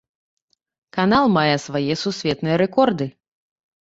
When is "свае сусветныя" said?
1.67-2.55